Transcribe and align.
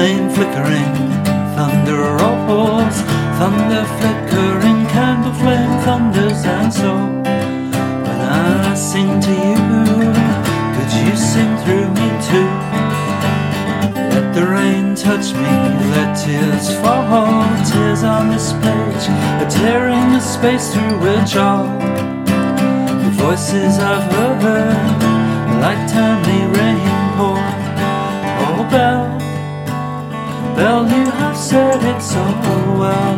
flame 0.00 0.30
flickering, 0.30 0.94
thunder 1.54 2.00
rolls, 2.16 2.96
thunder 3.36 3.84
flickering, 3.98 4.80
candle 4.94 5.34
flame 5.34 5.74
thunders, 5.84 6.42
and 6.46 6.72
so 6.72 6.92
when 8.06 8.20
I 8.22 8.74
sing 8.74 9.20
to 9.20 9.34
you, 9.46 9.60
could 10.74 10.90
you 11.00 11.14
sing 11.14 11.52
through 11.62 11.88
me 12.00 12.08
too? 12.28 12.50
Let 14.14 14.32
the 14.34 14.46
rain 14.46 14.94
touch 14.94 15.34
me, 15.34 15.52
let 15.92 16.16
tears 16.16 16.74
fall, 16.80 17.44
tears 17.70 18.02
on 18.02 18.30
this 18.30 18.54
page, 18.64 19.04
a 19.44 19.46
tearing 19.50 20.12
the 20.14 20.20
space 20.20 20.72
through 20.72 20.96
which 21.04 21.36
all 21.36 21.66
the 23.04 23.10
voices 23.20 23.78
I've 23.78 24.10
heard, 24.10 25.60
like 25.60 25.82
timely 25.92 26.40
rain 26.58 26.88
pour. 27.18 27.59
Bell, 30.60 30.84
you 30.86 31.10
have 31.10 31.36
said 31.36 31.80
it 31.92 32.02
so 32.02 32.22
well. 32.80 33.16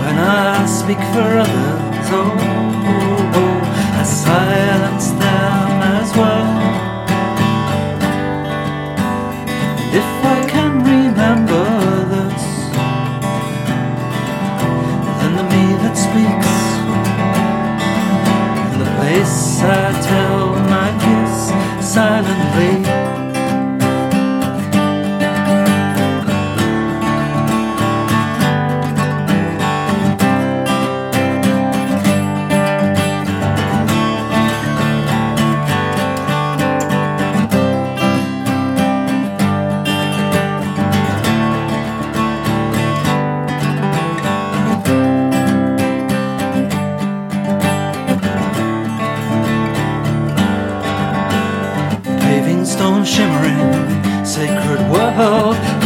When 0.00 0.16
I 0.18 0.66
speak 0.66 1.00
for 1.14 1.28
others, 1.44 2.08
oh 2.10 3.05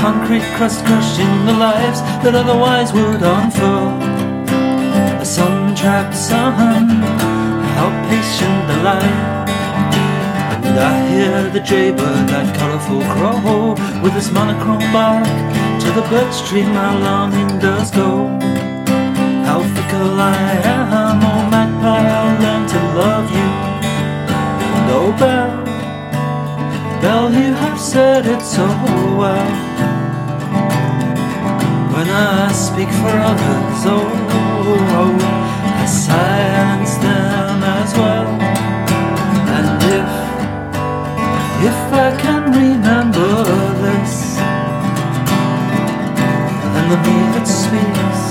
concrete 0.01 0.49
crust 0.57 0.83
crushing 0.87 1.45
the 1.45 1.53
lives 1.53 2.01
that 2.25 2.35
otherwise 2.35 2.91
would 2.93 3.21
unfold. 3.21 4.01
A 5.21 5.27
sun-trapped 5.27 6.17
sun, 6.17 6.89
how 7.77 7.91
patient 8.09 8.61
the 8.71 8.79
light. 8.83 9.49
And 10.65 10.79
I 10.79 10.97
hear 11.13 11.51
the 11.51 11.61
jaybird, 11.61 12.25
that 12.33 12.49
colourful 12.57 13.03
crow, 13.13 13.77
with 14.03 14.15
his 14.15 14.31
monochrome 14.33 14.89
bark. 14.91 15.29
To 15.83 15.89
the 15.93 16.05
birch 16.09 16.49
tree 16.49 16.65
my 16.65 16.97
longing 16.99 17.59
does 17.59 17.91
go. 17.91 18.27
How 19.45 19.61
fickle 19.75 20.19
I 20.19 20.63
am, 20.65 21.21
oh 21.31 21.43
magpie, 21.53 22.09
I'll 22.17 22.35
learn 22.41 22.65
to 22.73 22.81
love 23.01 23.29
you. 23.39 23.49
And 24.77 24.87
oh 24.97 25.13
bell, 25.21 25.61
Bell, 27.03 27.33
you 27.33 27.53
have 27.55 27.81
said 27.81 28.27
it 28.27 28.43
so 28.43 28.67
well. 29.21 29.90
When 31.93 32.09
I 32.09 32.53
speak 32.53 32.89
for 32.89 33.11
others, 33.11 33.83
oh, 33.85 34.07
oh, 35.01 35.19
I 35.83 35.87
silence 35.87 36.95
them 36.99 37.63
as 37.65 37.93
well. 37.95 38.29
And 39.57 39.83
if, 39.99 40.11
if 41.71 41.81
I 41.93 42.17
can 42.17 42.53
remember 42.53 43.43
this, 43.83 44.37
then 46.73 46.87
the 46.91 46.97
me 47.07 47.19
that 47.35 47.47
speaks, 47.61 48.23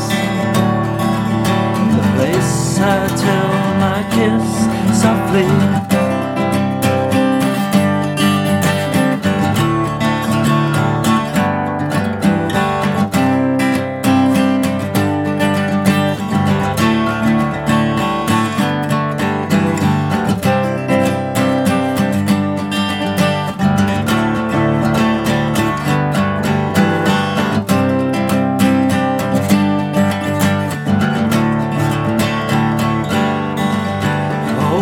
the 1.95 2.03
place 2.15 2.79
I 2.79 3.07
tell 3.25 3.51
my 3.83 3.99
kiss 4.15 5.01
softly. 5.01 5.88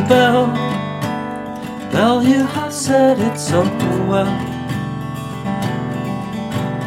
Bell, 0.07 0.47
Bell, 1.91 2.23
you 2.23 2.45
have 2.45 2.71
said 2.71 3.19
it 3.19 3.37
so 3.37 3.63
well. 4.07 4.31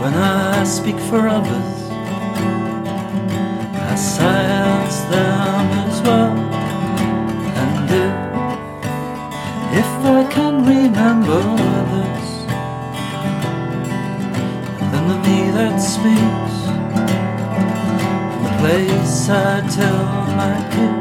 When 0.00 0.14
I 0.14 0.64
speak 0.64 0.98
for 0.98 1.28
others, 1.28 1.90
I 3.76 3.94
silence 3.94 5.00
them 5.12 5.66
as 5.84 6.00
well. 6.00 6.34
And 7.62 7.90
if, 8.00 8.14
if 9.80 9.90
I 10.06 10.24
can 10.32 10.64
remember 10.64 11.42
others, 11.82 12.28
then 14.92 15.08
the 15.08 15.18
me 15.28 15.50
that 15.58 15.76
speaks, 15.76 16.56
the 18.44 18.52
place 18.60 19.28
I 19.28 19.60
tell 19.68 20.04
my 20.40 20.56
kiss. 20.72 21.00